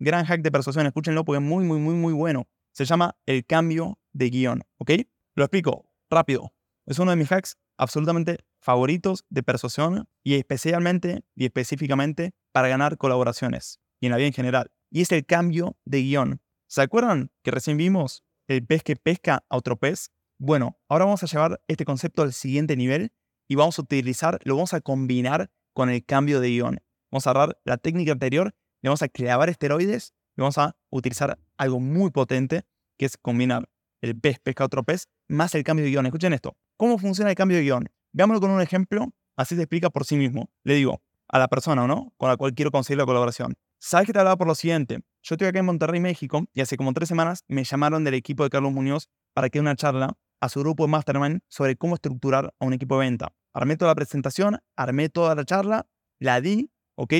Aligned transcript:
Gran 0.00 0.24
hack 0.24 0.40
de 0.40 0.50
persuasión. 0.50 0.86
Escúchenlo 0.86 1.24
porque 1.24 1.42
es 1.42 1.48
muy, 1.48 1.62
muy, 1.64 1.78
muy, 1.78 1.94
muy 1.94 2.14
bueno. 2.14 2.48
Se 2.72 2.86
llama 2.86 3.16
el 3.26 3.44
cambio 3.44 3.98
de 4.12 4.30
guion. 4.30 4.62
¿Ok? 4.78 4.92
Lo 5.34 5.44
explico 5.44 5.92
rápido. 6.08 6.54
Es 6.86 6.98
uno 6.98 7.10
de 7.10 7.16
mis 7.16 7.30
hacks 7.30 7.58
absolutamente 7.76 8.38
favoritos 8.60 9.24
de 9.28 9.42
persuasión 9.42 10.08
y 10.22 10.34
especialmente 10.34 11.22
y 11.34 11.44
específicamente 11.44 12.32
para 12.52 12.68
ganar 12.68 12.96
colaboraciones 12.96 13.78
y 14.00 14.06
en 14.06 14.12
la 14.12 14.16
vida 14.16 14.28
en 14.28 14.32
general. 14.32 14.70
Y 14.90 15.02
es 15.02 15.12
el 15.12 15.24
cambio 15.26 15.76
de 15.84 16.02
guion. 16.02 16.40
¿Se 16.66 16.80
acuerdan 16.80 17.30
que 17.42 17.50
recién 17.50 17.76
vimos 17.76 18.24
el 18.48 18.66
pez 18.66 18.82
que 18.82 18.96
pesca 18.96 19.44
a 19.50 19.56
otro 19.56 19.76
pez? 19.78 20.10
Bueno, 20.38 20.78
ahora 20.88 21.04
vamos 21.04 21.22
a 21.22 21.26
llevar 21.26 21.60
este 21.68 21.84
concepto 21.84 22.22
al 22.22 22.32
siguiente 22.32 22.74
nivel 22.74 23.12
y 23.48 23.54
vamos 23.54 23.78
a 23.78 23.82
utilizar, 23.82 24.38
lo 24.44 24.54
vamos 24.54 24.72
a 24.72 24.80
combinar 24.80 25.50
con 25.74 25.90
el 25.90 26.04
cambio 26.04 26.40
de 26.40 26.48
guion. 26.48 26.80
Vamos 27.10 27.26
a 27.26 27.30
agarrar 27.30 27.58
la 27.64 27.76
técnica 27.76 28.12
anterior, 28.12 28.54
le 28.82 28.88
vamos 28.88 29.02
a 29.02 29.08
clavar 29.08 29.48
esteroides 29.48 30.14
y 30.36 30.40
vamos 30.40 30.58
a 30.58 30.76
utilizar 30.90 31.38
algo 31.56 31.80
muy 31.80 32.10
potente 32.10 32.64
que 32.98 33.06
es 33.06 33.16
combinar 33.16 33.68
el 34.00 34.18
pez 34.18 34.38
pesca 34.38 34.64
otro 34.64 34.82
pez 34.82 35.08
más 35.28 35.54
el 35.54 35.64
cambio 35.64 35.84
de 35.84 35.90
guion. 35.90 36.06
Escuchen 36.06 36.32
esto. 36.32 36.56
¿Cómo 36.76 36.98
funciona 36.98 37.30
el 37.30 37.36
cambio 37.36 37.58
de 37.58 37.64
guion? 37.64 37.88
Veámoslo 38.12 38.40
con 38.40 38.50
un 38.50 38.60
ejemplo, 38.60 39.12
así 39.36 39.54
se 39.54 39.62
explica 39.62 39.90
por 39.90 40.04
sí 40.04 40.16
mismo. 40.16 40.50
Le 40.64 40.74
digo 40.74 41.02
a 41.28 41.38
la 41.38 41.48
persona, 41.48 41.86
¿no? 41.86 42.12
Con 42.16 42.28
la 42.28 42.36
cual 42.36 42.54
quiero 42.54 42.70
conseguir 42.70 42.98
la 42.98 43.06
colaboración. 43.06 43.54
¿Sabes 43.78 44.06
que 44.06 44.12
te 44.12 44.18
hablaba 44.18 44.36
por 44.36 44.46
lo 44.46 44.54
siguiente? 44.54 45.00
Yo 45.22 45.34
estoy 45.34 45.48
acá 45.48 45.58
en 45.58 45.66
Monterrey, 45.66 46.00
México, 46.00 46.46
y 46.52 46.60
hace 46.60 46.76
como 46.76 46.92
tres 46.92 47.08
semanas 47.08 47.44
me 47.48 47.64
llamaron 47.64 48.04
del 48.04 48.14
equipo 48.14 48.42
de 48.42 48.50
Carlos 48.50 48.72
Muñoz 48.72 49.08
para 49.34 49.48
que 49.48 49.58
dé 49.58 49.60
una 49.60 49.76
charla 49.76 50.16
a 50.40 50.48
su 50.48 50.60
grupo 50.60 50.84
de 50.84 50.90
Mastermind 50.90 51.40
sobre 51.48 51.76
cómo 51.76 51.94
estructurar 51.94 52.54
a 52.58 52.64
un 52.64 52.72
equipo 52.72 52.98
de 52.98 53.06
venta 53.06 53.32
armé 53.52 53.76
toda 53.76 53.90
la 53.90 53.94
presentación, 53.94 54.58
armé 54.76 55.08
toda 55.08 55.34
la 55.34 55.44
charla, 55.44 55.86
la 56.18 56.40
di, 56.40 56.70
¿ok? 56.96 57.14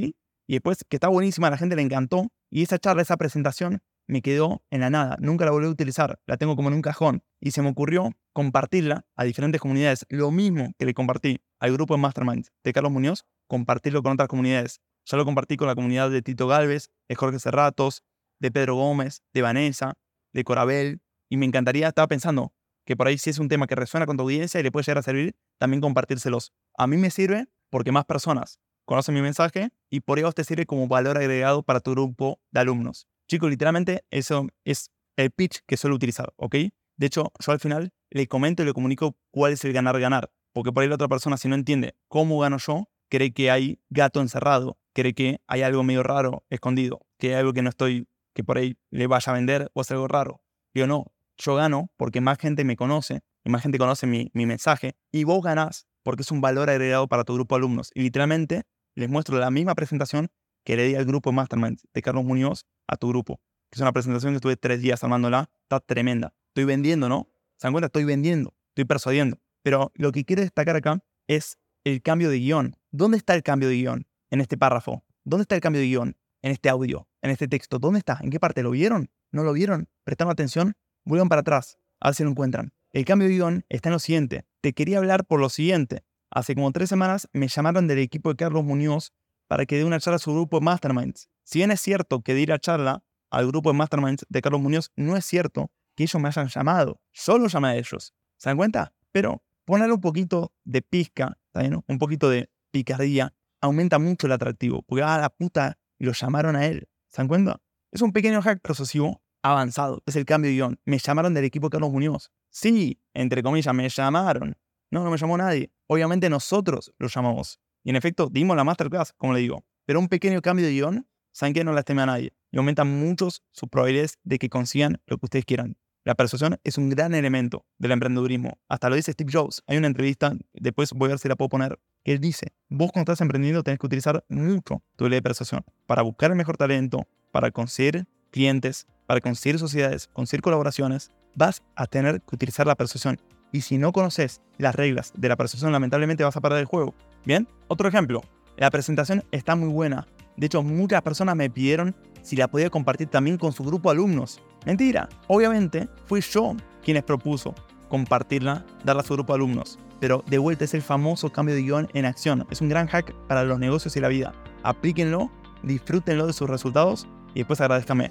Y 0.50 0.54
después, 0.54 0.84
que 0.88 0.96
está 0.96 1.06
buenísima, 1.06 1.48
la 1.48 1.56
gente 1.56 1.76
le 1.76 1.82
encantó. 1.82 2.26
Y 2.50 2.64
esa 2.64 2.76
charla, 2.76 3.02
esa 3.02 3.16
presentación, 3.16 3.84
me 4.08 4.20
quedó 4.20 4.64
en 4.70 4.80
la 4.80 4.90
nada. 4.90 5.16
Nunca 5.20 5.44
la 5.44 5.52
volví 5.52 5.68
a 5.68 5.70
utilizar. 5.70 6.18
La 6.26 6.38
tengo 6.38 6.56
como 6.56 6.70
en 6.70 6.74
un 6.74 6.82
cajón. 6.82 7.22
Y 7.38 7.52
se 7.52 7.62
me 7.62 7.68
ocurrió 7.68 8.10
compartirla 8.32 9.06
a 9.14 9.22
diferentes 9.22 9.60
comunidades. 9.60 10.06
Lo 10.08 10.32
mismo 10.32 10.72
que 10.76 10.86
le 10.86 10.92
compartí 10.92 11.40
al 11.60 11.72
grupo 11.74 11.94
de 11.94 12.00
Mastermind 12.00 12.48
de 12.64 12.72
Carlos 12.72 12.90
Muñoz, 12.90 13.26
compartirlo 13.46 14.02
con 14.02 14.14
otras 14.14 14.26
comunidades. 14.26 14.80
Ya 15.06 15.16
lo 15.16 15.24
compartí 15.24 15.56
con 15.56 15.68
la 15.68 15.76
comunidad 15.76 16.10
de 16.10 16.20
Tito 16.20 16.48
Galvez, 16.48 16.90
de 17.08 17.14
Jorge 17.14 17.38
Serratos, 17.38 18.02
de 18.40 18.50
Pedro 18.50 18.74
Gómez, 18.74 19.22
de 19.32 19.42
Vanessa, 19.42 19.98
de 20.32 20.42
Corabel. 20.42 21.00
Y 21.28 21.36
me 21.36 21.46
encantaría, 21.46 21.86
estaba 21.86 22.08
pensando, 22.08 22.52
que 22.84 22.96
por 22.96 23.06
ahí 23.06 23.18
si 23.18 23.30
es 23.30 23.38
un 23.38 23.46
tema 23.46 23.68
que 23.68 23.76
resuena 23.76 24.04
con 24.04 24.16
tu 24.16 24.24
audiencia 24.24 24.58
y 24.58 24.64
le 24.64 24.72
puede 24.72 24.82
llegar 24.82 24.98
a 24.98 25.02
servir, 25.02 25.36
también 25.60 25.80
compartírselos. 25.80 26.52
A 26.76 26.88
mí 26.88 26.96
me 26.96 27.10
sirve 27.10 27.46
porque 27.70 27.92
más 27.92 28.04
personas 28.04 28.58
conocen 28.90 29.14
mi 29.14 29.22
mensaje 29.22 29.70
y 29.88 30.00
por 30.00 30.18
ello 30.18 30.32
te 30.32 30.42
sirve 30.42 30.66
como 30.66 30.88
valor 30.88 31.16
agregado 31.16 31.62
para 31.62 31.78
tu 31.78 31.92
grupo 31.92 32.40
de 32.50 32.58
alumnos. 32.58 33.06
Chicos, 33.28 33.48
literalmente 33.48 34.04
eso 34.10 34.48
es 34.64 34.90
el 35.16 35.30
pitch 35.30 35.60
que 35.64 35.76
suelo 35.76 35.94
utilizar, 35.94 36.32
¿ok? 36.34 36.56
De 36.96 37.06
hecho, 37.06 37.32
yo 37.38 37.52
al 37.52 37.60
final 37.60 37.92
le 38.10 38.26
comento 38.26 38.64
y 38.64 38.66
le 38.66 38.72
comunico 38.72 39.16
cuál 39.30 39.52
es 39.52 39.64
el 39.64 39.72
ganar-ganar. 39.72 40.32
Porque 40.52 40.72
por 40.72 40.82
ahí 40.82 40.88
la 40.88 40.96
otra 40.96 41.06
persona, 41.06 41.36
si 41.36 41.46
no 41.46 41.54
entiende 41.54 41.94
cómo 42.08 42.40
gano 42.40 42.58
yo, 42.58 42.88
cree 43.08 43.32
que 43.32 43.52
hay 43.52 43.78
gato 43.90 44.20
encerrado, 44.20 44.76
cree 44.92 45.14
que 45.14 45.40
hay 45.46 45.62
algo 45.62 45.84
medio 45.84 46.02
raro 46.02 46.44
escondido, 46.50 47.06
que 47.16 47.28
hay 47.28 47.34
algo 47.34 47.52
que 47.52 47.62
no 47.62 47.70
estoy, 47.70 48.08
que 48.34 48.42
por 48.42 48.58
ahí 48.58 48.76
le 48.90 49.06
vaya 49.06 49.30
a 49.30 49.36
vender 49.36 49.70
o 49.72 49.82
es 49.82 49.90
algo 49.92 50.08
raro. 50.08 50.42
Yo 50.74 50.88
no, 50.88 51.12
yo 51.36 51.54
gano 51.54 51.92
porque 51.96 52.20
más 52.20 52.38
gente 52.38 52.64
me 52.64 52.74
conoce 52.74 53.20
y 53.44 53.50
más 53.50 53.62
gente 53.62 53.78
conoce 53.78 54.08
mi, 54.08 54.32
mensaje 54.34 54.96
y 55.12 55.22
vos 55.22 55.44
ganás 55.44 55.86
porque 56.02 56.22
es 56.22 56.32
un 56.32 56.40
valor 56.40 56.70
agregado 56.70 57.06
para 57.06 57.22
tu 57.22 57.34
grupo 57.34 57.54
de 57.54 57.60
alumnos. 57.60 57.92
Y 57.94 58.02
literalmente 58.02 58.64
les 58.94 59.08
muestro 59.08 59.38
la 59.38 59.50
misma 59.50 59.74
presentación 59.74 60.28
que 60.64 60.76
le 60.76 60.84
di 60.84 60.94
al 60.94 61.04
grupo 61.04 61.32
Mastermind 61.32 61.80
de 61.92 62.02
Carlos 62.02 62.24
Muñoz 62.24 62.66
a 62.86 62.96
tu 62.96 63.08
grupo. 63.08 63.40
Que 63.70 63.76
es 63.76 63.80
una 63.80 63.92
presentación 63.92 64.32
que 64.32 64.36
estuve 64.36 64.56
tres 64.56 64.80
días 64.80 65.02
armándola. 65.04 65.50
Está 65.62 65.80
tremenda. 65.80 66.34
Estoy 66.48 66.64
vendiendo, 66.64 67.08
¿no? 67.08 67.28
¿Se 67.56 67.66
dan 67.66 67.72
cuenta? 67.72 67.86
Estoy 67.86 68.04
vendiendo. 68.04 68.54
Estoy 68.70 68.84
persuadiendo. 68.84 69.38
Pero 69.62 69.92
lo 69.94 70.12
que 70.12 70.24
quiero 70.24 70.42
destacar 70.42 70.76
acá 70.76 71.02
es 71.28 71.58
el 71.84 72.02
cambio 72.02 72.30
de 72.30 72.38
guion. 72.38 72.76
¿Dónde 72.90 73.16
está 73.16 73.34
el 73.34 73.42
cambio 73.42 73.68
de 73.68 73.76
guion 73.76 74.06
en 74.30 74.40
este 74.40 74.56
párrafo? 74.58 75.04
¿Dónde 75.24 75.42
está 75.42 75.54
el 75.54 75.60
cambio 75.60 75.80
de 75.80 75.86
guion 75.86 76.16
en 76.42 76.52
este 76.52 76.68
audio, 76.68 77.08
en 77.22 77.30
este 77.30 77.46
texto? 77.46 77.78
¿Dónde 77.78 77.98
está? 77.98 78.18
¿En 78.22 78.30
qué 78.30 78.40
parte? 78.40 78.62
¿Lo 78.62 78.70
vieron? 78.70 79.10
¿No 79.30 79.44
lo 79.44 79.52
vieron? 79.52 79.88
¿Prestaron 80.04 80.32
atención? 80.32 80.74
Vuelvan 81.04 81.28
para 81.28 81.42
atrás, 81.42 81.78
a 82.00 82.08
ver 82.08 82.14
si 82.14 82.24
lo 82.24 82.30
encuentran. 82.30 82.72
El 82.92 83.04
cambio 83.04 83.28
de 83.28 83.34
guion 83.34 83.64
está 83.68 83.88
en 83.88 83.92
lo 83.92 83.98
siguiente. 83.98 84.44
Te 84.60 84.72
quería 84.72 84.98
hablar 84.98 85.24
por 85.24 85.40
lo 85.40 85.48
siguiente. 85.48 86.02
Hace 86.30 86.54
como 86.54 86.70
tres 86.70 86.88
semanas 86.88 87.28
me 87.32 87.48
llamaron 87.48 87.88
del 87.88 87.98
equipo 87.98 88.30
de 88.30 88.36
Carlos 88.36 88.64
Muñoz 88.64 89.12
para 89.48 89.66
que 89.66 89.76
dé 89.76 89.84
una 89.84 89.98
charla 89.98 90.16
a 90.16 90.20
su 90.20 90.32
grupo 90.32 90.60
de 90.60 90.64
Masterminds. 90.64 91.28
Si 91.42 91.58
bien 91.58 91.72
es 91.72 91.80
cierto 91.80 92.22
que 92.22 92.46
la 92.46 92.58
charla 92.60 93.02
al 93.30 93.48
grupo 93.48 93.72
de 93.72 93.78
Masterminds 93.78 94.24
de 94.28 94.40
Carlos 94.40 94.60
Muñoz, 94.60 94.92
no 94.94 95.16
es 95.16 95.24
cierto 95.24 95.72
que 95.96 96.04
ellos 96.04 96.22
me 96.22 96.28
hayan 96.28 96.46
llamado. 96.46 97.00
Solo 97.12 97.48
llamé 97.48 97.68
a 97.68 97.76
ellos. 97.76 98.14
¿Se 98.36 98.48
dan 98.48 98.56
cuenta? 98.56 98.92
Pero 99.10 99.42
ponerle 99.64 99.94
un 99.94 100.00
poquito 100.00 100.52
de 100.64 100.82
pizca, 100.82 101.36
un 101.54 101.98
poquito 101.98 102.30
de 102.30 102.48
picardía, 102.70 103.34
aumenta 103.60 103.98
mucho 103.98 104.28
el 104.28 104.32
atractivo. 104.32 104.82
Porque, 104.82 105.02
a 105.02 105.16
ah, 105.16 105.18
la 105.18 105.30
puta, 105.30 105.78
lo 105.98 106.12
llamaron 106.12 106.54
a 106.54 106.66
él. 106.66 106.88
¿Se 107.08 107.18
dan 107.18 107.28
cuenta? 107.28 107.60
Es 107.90 108.02
un 108.02 108.12
pequeño 108.12 108.40
hack 108.40 108.60
procesivo 108.62 109.20
avanzado. 109.42 110.02
Es 110.06 110.14
el 110.16 110.24
cambio 110.24 110.50
de 110.50 110.54
guion. 110.54 110.80
Me 110.84 110.98
llamaron 110.98 111.34
del 111.34 111.44
equipo 111.44 111.70
Carlos 111.70 111.90
Muñoz. 111.90 112.30
Sí, 112.50 113.00
entre 113.14 113.42
comillas, 113.42 113.74
me 113.74 113.88
llamaron. 113.88 114.56
No, 114.90 115.04
no 115.04 115.10
me 115.10 115.16
llamó 115.16 115.36
nadie. 115.36 115.70
Obviamente 115.86 116.28
nosotros 116.28 116.92
lo 116.98 117.08
llamamos. 117.08 117.60
Y 117.84 117.90
en 117.90 117.96
efecto, 117.96 118.28
dimos 118.30 118.56
la 118.56 118.64
masterclass, 118.64 119.12
como 119.12 119.32
le 119.32 119.40
digo. 119.40 119.64
Pero 119.86 120.00
un 120.00 120.08
pequeño 120.08 120.42
cambio 120.42 120.66
de 120.66 120.72
guion, 120.72 121.06
¿saben 121.32 121.54
que 121.54 121.64
No 121.64 121.72
lastime 121.72 122.02
a 122.02 122.06
nadie. 122.06 122.32
Y 122.50 122.58
aumenta 122.58 122.84
muchos 122.84 123.42
sus 123.52 123.68
probabilidades 123.68 124.18
de 124.24 124.38
que 124.38 124.48
consigan 124.48 125.00
lo 125.06 125.18
que 125.18 125.26
ustedes 125.26 125.44
quieran. 125.44 125.76
La 126.02 126.14
persuasión 126.14 126.58
es 126.64 126.78
un 126.78 126.88
gran 126.88 127.14
elemento 127.14 127.66
del 127.78 127.92
emprendedurismo. 127.92 128.58
Hasta 128.68 128.88
lo 128.88 128.96
dice 128.96 129.12
Steve 129.12 129.30
Jobs. 129.32 129.62
Hay 129.66 129.76
una 129.76 129.86
entrevista, 129.86 130.32
después 130.54 130.92
voy 130.92 131.06
a 131.06 131.10
ver 131.10 131.18
si 131.18 131.28
la 131.28 131.36
puedo 131.36 131.50
poner, 131.50 131.78
él 132.04 132.20
dice, 132.20 132.54
vos 132.68 132.90
cuando 132.90 133.12
estás 133.12 133.20
emprendiendo 133.20 133.62
tenés 133.62 133.78
que 133.78 133.86
utilizar 133.86 134.24
mucho 134.28 134.82
tu 134.96 135.08
ley 135.08 135.18
de 135.18 135.22
persuasión 135.22 135.62
para 135.86 136.00
buscar 136.00 136.30
el 136.30 136.36
mejor 136.36 136.56
talento, 136.56 137.06
para 137.30 137.50
conseguir 137.50 138.06
clientes, 138.30 138.86
para 139.06 139.20
conseguir 139.20 139.58
sociedades, 139.58 140.08
conseguir 140.12 140.40
colaboraciones, 140.40 141.10
vas 141.34 141.62
a 141.76 141.86
tener 141.86 142.22
que 142.22 142.34
utilizar 142.34 142.66
la 142.66 142.76
persuasión. 142.76 143.20
Y 143.52 143.62
si 143.62 143.78
no 143.78 143.92
conoces 143.92 144.40
las 144.58 144.74
reglas 144.74 145.12
de 145.16 145.28
la 145.28 145.36
persuasión, 145.36 145.72
lamentablemente 145.72 146.24
vas 146.24 146.36
a 146.36 146.40
perder 146.40 146.60
el 146.60 146.66
juego. 146.66 146.94
Bien, 147.24 147.48
otro 147.68 147.88
ejemplo. 147.88 148.22
La 148.56 148.70
presentación 148.70 149.24
está 149.32 149.56
muy 149.56 149.68
buena. 149.68 150.06
De 150.36 150.46
hecho, 150.46 150.62
muchas 150.62 151.02
personas 151.02 151.36
me 151.36 151.50
pidieron 151.50 151.94
si 152.22 152.36
la 152.36 152.48
podía 152.48 152.70
compartir 152.70 153.08
también 153.08 153.38
con 153.38 153.52
su 153.52 153.64
grupo 153.64 153.90
de 153.90 153.94
alumnos. 153.94 154.40
Mentira. 154.66 155.08
Obviamente, 155.26 155.88
fui 156.06 156.20
yo 156.20 156.54
quien 156.82 156.94
les 156.94 157.04
propuso 157.04 157.54
compartirla, 157.88 158.64
darla 158.84 159.02
a 159.02 159.04
su 159.04 159.14
grupo 159.14 159.32
de 159.32 159.38
alumnos. 159.38 159.78
Pero 160.00 160.24
de 160.26 160.38
vuelta 160.38 160.64
es 160.64 160.74
el 160.74 160.82
famoso 160.82 161.30
cambio 161.30 161.54
de 161.54 161.62
guion 161.62 161.88
en 161.92 162.06
acción. 162.06 162.46
Es 162.50 162.60
un 162.60 162.68
gran 162.68 162.86
hack 162.86 163.14
para 163.26 163.44
los 163.44 163.58
negocios 163.58 163.96
y 163.96 164.00
la 164.00 164.08
vida. 164.08 164.32
Aplíquenlo, 164.62 165.30
disfrútenlo 165.62 166.26
de 166.26 166.32
sus 166.32 166.48
resultados 166.48 167.06
y 167.34 167.40
después 167.40 167.60
agradezcanme. 167.60 168.10